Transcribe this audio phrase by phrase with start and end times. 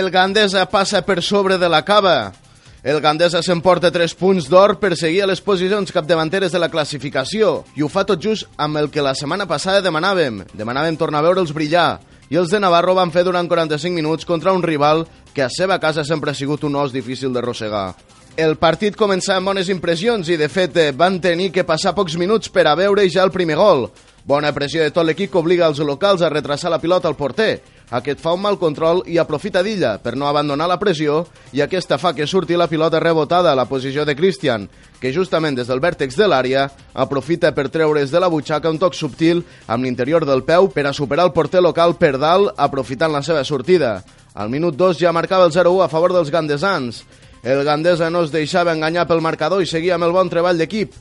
[0.00, 2.32] El Gandesa passa per sobre de la cava.
[2.82, 7.66] El Gandesa s'emporta 3 punts d'or per seguir a les posicions capdavanteres de la classificació
[7.76, 10.38] i ho fa tot just amb el que la setmana passada demanàvem.
[10.56, 12.00] Demanàvem tornar a veure'ls brillar
[12.32, 15.76] i els de Navarro van fer durant 45 minuts contra un rival que a seva
[15.82, 17.90] casa sempre ha sigut un os difícil de rossegar.
[18.40, 22.48] El partit començà amb bones impressions i, de fet, van tenir que passar pocs minuts
[22.48, 23.90] per a veure ja el primer gol.
[24.24, 27.60] Bona pressió de tot l'equip obliga els locals a retrasar la pilota al porter.
[27.90, 31.98] Aquest fa un mal control i aprofita d'illa per no abandonar la pressió i aquesta
[31.98, 34.68] fa que surti la pilota rebotada a la posició de Christian,
[35.00, 38.94] que justament des del vèrtex de l'àrea aprofita per treure's de la butxaca un toc
[38.94, 43.24] subtil amb l'interior del peu per a superar el porter local per dalt aprofitant la
[43.26, 44.04] seva sortida.
[44.34, 47.02] Al minut 2 ja marcava el 0-1 a favor dels gandesans.
[47.42, 50.92] El Gandesa no es deixava enganyar pel marcador i seguia amb el bon treball d'equip.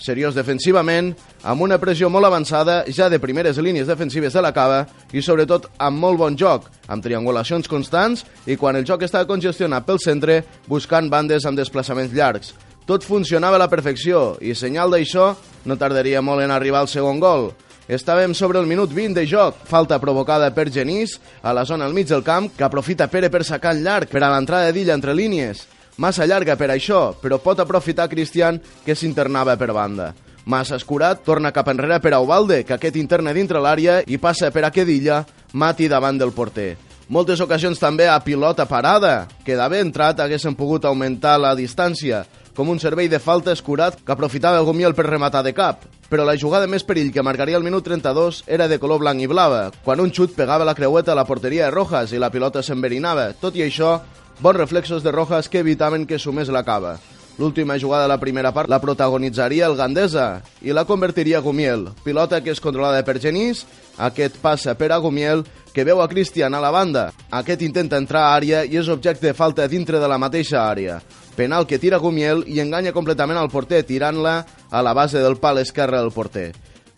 [0.00, 1.12] Seriós defensivament,
[1.42, 5.68] amb una pressió molt avançada, ja de primeres línies defensives de la cava i sobretot
[5.78, 10.42] amb molt bon joc, amb triangulacions constants i quan el joc estava congestionat pel centre,
[10.66, 12.54] buscant bandes amb desplaçaments llargs.
[12.86, 15.32] Tot funcionava a la perfecció i senyal d'això
[15.70, 17.52] no tardaria molt en arribar al segon gol.
[17.92, 21.94] Estàvem sobre el minut 20 de joc, falta provocada per Genís a la zona al
[21.94, 25.66] mig del camp, que aprofita Pere per sacar llarg per a l'entrada d'illa entre línies.
[26.00, 30.12] Massa llarga per això, però pot aprofitar Cristian, que s'internava per banda.
[30.44, 34.50] Massa escurat, torna cap enrere per a Ubalde, que aquest interna dintre l'àrea i passa
[34.50, 36.74] per a Quedilla, mati davant del porter.
[37.12, 42.24] Moltes ocasions també a pilota parada, que d'haver entrat haguessin pogut augmentar la distància,
[42.56, 45.84] com un servei de falta escurat que aprofitava el Gumiel per rematar de cap.
[46.08, 49.28] Però la jugada més perill que marcaria el minut 32 era de color blanc i
[49.28, 52.62] blava, quan un xut pegava la creueta a la porteria de Rojas i la pilota
[52.62, 53.30] s'enverinava.
[53.40, 53.98] Tot i això,
[54.40, 56.98] bons reflexos de Rojas que evitaven que sumés la cava.
[57.38, 61.88] L'última jugada de la primera part la protagonitzaria el Gandesa i la convertiria Gumiel.
[62.04, 63.64] Pilota que és controlada per Genís,
[63.96, 67.10] aquest passa per a Gumiel, que veu a Cristian a la banda.
[67.30, 71.00] Aquest intenta entrar a àrea i és objecte de falta dintre de la mateixa àrea.
[71.36, 75.58] Penal que tira Gumiel i enganya completament al porter, tirant-la a la base del pal
[75.64, 76.52] esquerre del porter.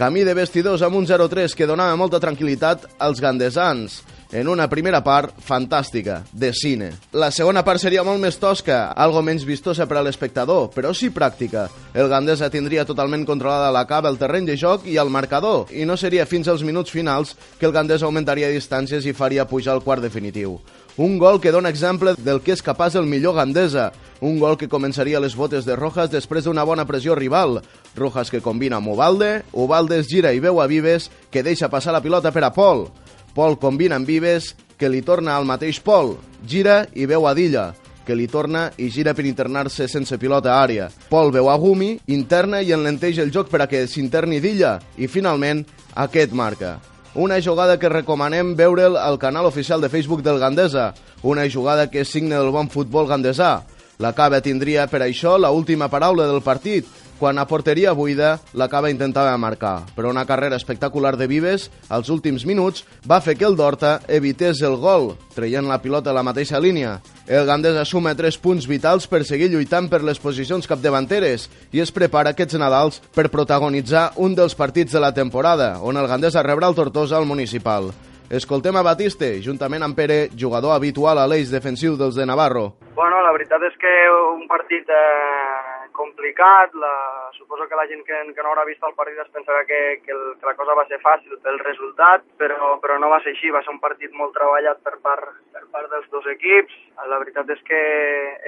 [0.00, 3.98] Camí de vestidors amb un 0-3 que donava molta tranquil·litat als gandesans
[4.32, 6.88] en una primera part fantàstica, de cine.
[7.12, 11.10] La segona part seria molt més tosca, algo menys vistosa per a l'espectador, però sí
[11.12, 11.66] pràctica.
[11.92, 15.84] El Gandesa tindria totalment controlada la cava, el terreny de joc i el marcador, i
[15.84, 19.84] no seria fins als minuts finals que el Gandesa augmentaria distàncies i faria pujar el
[19.84, 20.56] quart definitiu.
[21.00, 23.86] Un gol que dona exemple del que és capaç el millor Gandesa.
[24.20, 27.62] Un gol que començaria les botes de Rojas després d'una bona pressió rival.
[27.96, 31.94] Rojas que combina amb Ubalde, Ubalde es gira i veu a Vives que deixa passar
[31.96, 32.90] la pilota per a Pol.
[33.32, 36.18] Pol combina amb Vives, que li torna al mateix Pol.
[36.44, 37.70] Gira i veu a Dilla,
[38.04, 40.92] que li torna i gira per internar-se sense pilota a àrea.
[41.08, 44.76] Pol veu a Gumi, interna i enlenteix el joc per a que s'interni Dilla.
[45.00, 45.64] I finalment,
[45.96, 46.76] aquest marca.
[47.14, 50.94] Una jugada que recomanem veure'l al canal oficial de Facebook del Gandesa.
[51.22, 53.64] Una jugada que és signe del bon futbol gandesà.
[53.98, 56.86] La Cava tindria per això la última paraula del partit,
[57.20, 62.08] quan a porteria buida, la Cava intentava marcar, però una carrera espectacular de Vives als
[62.08, 66.24] últims minuts va fer que el Dorta evités el gol, traient la pilota a la
[66.24, 66.96] mateixa línia.
[67.28, 71.92] El Gandés assuma 3 punts vitals per seguir lluitant per les posicions capdavanteres i es
[71.92, 76.72] prepara aquests Nadals per protagonitzar un dels partits de la temporada, on el Gandés rebrà
[76.72, 77.92] el Tortosa al municipal.
[78.30, 82.70] Escoltem a Batiste, juntament amb Pere, jugador habitual a l'eix defensiu dels de Navarro.
[82.94, 83.90] Bueno, la veritat és que
[84.22, 85.69] un partit eh,
[86.00, 86.92] complicat, la,
[87.36, 90.12] suposo que la gent que, que no haurà vist el partit es pensarà que, que,
[90.16, 93.52] el, que la cosa va ser fàcil pel resultat, però, però no va ser així,
[93.54, 96.76] va ser un partit molt treballat per part, per part dels dos equips.
[97.10, 97.82] La veritat és que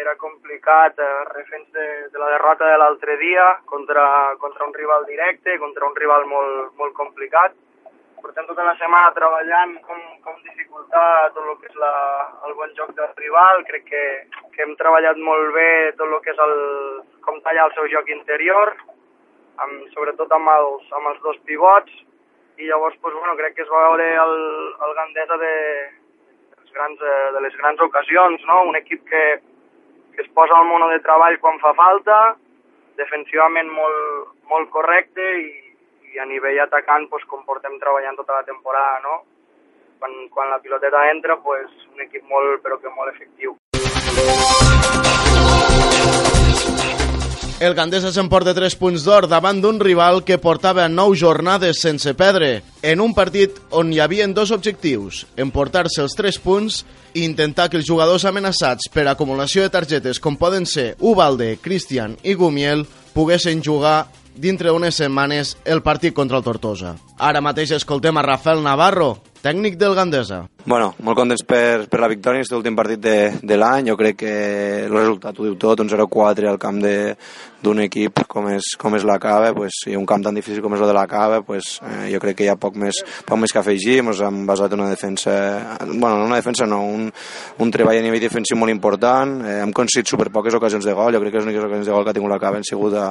[0.05, 4.07] era complicat, eh, refents de, de la derrota de l'altre dia contra,
[4.41, 7.57] contra un rival directe, contra un rival molt, molt complicat,
[8.23, 11.95] portem tota la setmana treballant com, com dificultar tot el que és la,
[12.47, 13.65] el bon joc del rival.
[13.69, 14.05] Crec que,
[14.55, 16.55] que hem treballat molt bé tot el que és el,
[17.25, 18.75] com tallar el seu joc interior,
[19.63, 21.93] amb, sobretot amb els, amb els dos pivots,
[22.59, 24.37] i llavors pues, bueno, crec que es va veure el,
[24.87, 25.55] el Gandesa de,
[26.59, 28.63] les grans, eh, de les grans ocasions, no?
[28.69, 29.25] un equip que,
[30.15, 32.21] que es posa al mono de treball quan fa falta,
[33.01, 35.51] defensivament molt, molt correcte i,
[36.13, 39.23] i a nivell atacant, pues, com portem treballant tota la temporada, no?
[40.03, 43.57] Quan, quan la piloteta entra, pues, un equip molt, però que molt efectiu.
[47.63, 52.65] El Gandesa s'emporta 3 punts d'or davant d'un rival que portava 9 jornades sense perdre,
[52.83, 56.81] en un partit on hi havia dos objectius, emportar-se els 3 punts
[57.15, 62.17] i intentar que els jugadors amenaçats per acumulació de targetes com poden ser Ubalde, Cristian
[62.27, 62.83] i Gumiel
[63.15, 66.97] poguessin jugar dintre d'unes setmanes el partit contra el Tortosa.
[67.15, 70.49] Ara mateix escoltem a Rafael Navarro, tècnic del Gandesa.
[70.65, 73.89] Bueno, molt contents per, per la victòria en aquest últim partit de, de l'any.
[73.91, 74.35] Jo crec que
[74.85, 76.79] el resultat ho diu tot, un 0-4 al camp
[77.63, 80.77] d'un equip com és, com és la Cava, pues, i un camp tan difícil com
[80.77, 83.41] és el de la Cava, pues, eh, jo crec que hi ha poc més, poc
[83.43, 83.97] més que afegir.
[84.05, 85.35] Ens hem basat en una defensa,
[85.83, 87.11] bueno, no una defensa, no, un,
[87.59, 89.35] un treball a nivell defensiu molt important.
[89.43, 91.15] Eh, hem aconseguit superpoques ocasions de gol.
[91.15, 92.95] Jo crec que les úniques ocasions de gol que ha tingut la Cava han sigut
[92.95, 93.09] a,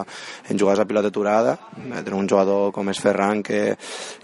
[0.47, 1.57] en jugades a pilota aturada.
[1.75, 3.75] Eh, tenim un jugador com és Ferran que,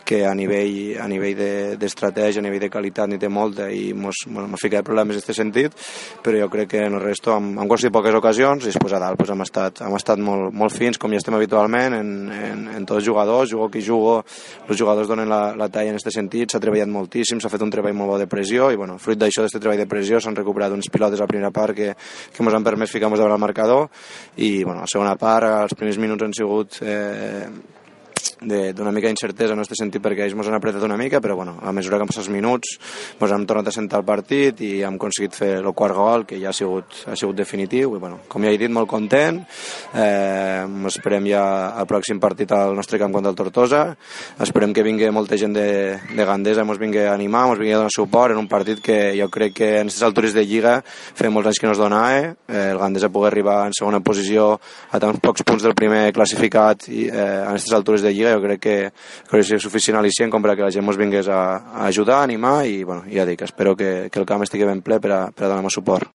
[0.07, 1.43] que a nivell, a nivell
[1.75, 5.17] d'estratègia, de, a nivell de qualitat, ni té molta i mos, bueno, mos fica problemes
[5.17, 5.75] en aquest sentit,
[6.23, 9.01] però jo crec que en el resto hem, hem aconseguit poques ocasions i després a
[9.01, 12.65] dalt pues, hem, estat, hem estat molt, molt fins, com ja estem habitualment, en, en,
[12.77, 14.19] en tots els jugadors, jugo qui jugo,
[14.67, 17.73] els jugadors donen la, la talla en aquest sentit, s'ha treballat moltíssim, s'ha fet un
[17.73, 20.75] treball molt bo de pressió i bueno, fruit d'això, d'aquest treball de pressió, s'han recuperat
[20.75, 23.87] uns pilotes a primera part que, que ens han permès ficar-nos davant el marcador
[24.37, 27.47] i bueno, a segona part, els primers minuts han sigut eh,
[28.41, 31.57] d'una mica d'incertesa en aquest sentit perquè ells ens han apretat una mica, però bueno,
[31.61, 32.77] a mesura que han passat els minuts
[33.19, 36.39] ens hem tornat a sentar el partit i hem aconseguit fer el quart gol que
[36.41, 39.39] ja ha sigut, ha sigut definitiu i bueno, com ja he dit, molt content
[39.93, 41.43] eh, esperem ja
[41.79, 43.83] el pròxim partit al nostre camp contra el Tortosa
[44.43, 45.69] esperem que vingui molta gent de,
[46.13, 48.99] de Gandesa ens vingui a animar, ens vingui a donar suport en un partit que
[49.17, 52.03] jo crec que en aquestes altures de Lliga fem molts anys que no es dona
[52.17, 52.33] eh?
[52.47, 54.53] el Gandesa pugui arribar en segona posició
[54.91, 58.41] a tants pocs punts del primer classificat i, eh, en aquestes altures de Lliga jo
[58.43, 58.77] crec que,
[59.29, 61.41] que és suficient al·licient com per a que la gent ens vingués a,
[61.83, 64.81] a ajudar, a animar i bueno, ja dic, espero que, que el camp estigui ben
[64.81, 66.11] ple per a, per a donar-me suport.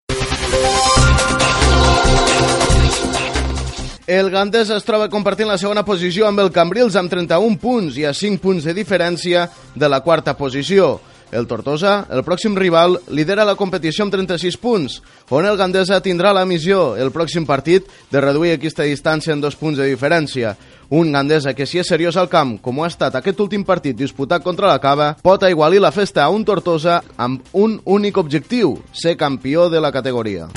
[4.09, 8.07] El Gandés es troba compartint la segona posició amb el Cambrils amb 31 punts i
[8.09, 9.43] a 5 punts de diferència
[9.75, 10.95] de la quarta posició.
[11.31, 14.99] El Tortosa, el pròxim rival, lidera la competició amb 36 punts,
[15.29, 19.57] on el Gandesa tindrà la missió, el pròxim partit, de reduir aquesta distància en dos
[19.59, 20.55] punts de diferència.
[20.89, 23.97] Un Gandesa que, si és seriós al camp, com ho ha estat aquest últim partit
[23.97, 28.79] disputat contra la Cava, pot aigualir la festa a un Tortosa amb un únic objectiu,
[28.91, 30.49] ser campió de la categoria.